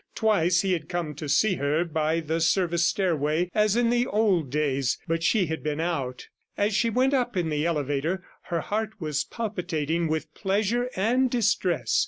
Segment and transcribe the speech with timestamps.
[0.15, 4.49] Twice he had come to see her by the service stairway as in the old
[4.49, 6.27] days, but she had been out.
[6.57, 11.99] As she went up in the elevator, her heart was palpitating with pleasure and distress.